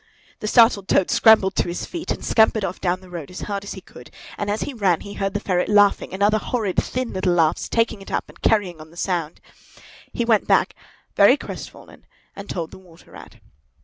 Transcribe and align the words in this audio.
The 0.39 0.47
startled 0.47 0.87
Toad 0.87 1.11
scrambled 1.11 1.53
to 1.57 1.67
his 1.67 1.85
feet 1.85 2.09
and 2.09 2.25
scampered 2.25 2.65
off 2.65 2.81
down 2.81 3.01
the 3.01 3.09
road 3.11 3.29
as 3.29 3.41
hard 3.41 3.63
as 3.63 3.73
he 3.73 3.81
could; 3.81 4.09
and 4.35 4.49
as 4.49 4.61
he 4.61 4.73
ran 4.73 5.01
he 5.01 5.13
heard 5.13 5.35
the 5.35 5.39
ferret 5.39 5.69
laughing 5.69 6.11
and 6.11 6.23
other 6.23 6.39
horrid 6.39 6.77
thin 6.77 7.13
little 7.13 7.33
laughs 7.35 7.69
taking 7.69 8.01
it 8.01 8.11
up 8.11 8.27
and 8.27 8.41
carrying 8.41 8.81
on 8.81 8.89
the 8.89 8.97
sound. 8.97 9.39
He 10.11 10.25
went 10.25 10.47
back, 10.47 10.73
very 11.15 11.37
crestfallen, 11.37 12.07
and 12.35 12.49
told 12.49 12.71
the 12.71 12.79
Water 12.79 13.11
Rat. 13.11 13.35